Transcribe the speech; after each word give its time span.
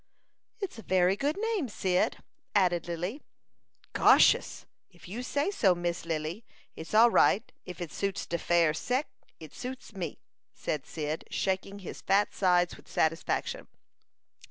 "It's 0.59 0.79
a 0.79 0.81
very 0.81 1.15
good 1.15 1.37
name, 1.37 1.69
Cyd," 1.69 2.23
added 2.55 2.87
Lily. 2.87 3.21
"Goshus! 3.93 4.65
If 4.89 5.07
you 5.07 5.21
say 5.21 5.51
so, 5.51 5.75
Missy 5.75 6.09
Lily, 6.09 6.43
it's 6.75 6.95
all 6.95 7.11
right. 7.11 7.51
If 7.67 7.79
it 7.79 7.91
suits 7.91 8.25
de 8.25 8.39
fair 8.39 8.73
seck, 8.73 9.05
it 9.39 9.53
suits 9.53 9.93
me," 9.93 10.17
said 10.55 10.87
Cyd, 10.87 11.25
shaking 11.29 11.77
his 11.77 12.01
fat 12.01 12.33
sides 12.33 12.75
with 12.77 12.87
satisfaction. 12.87 13.67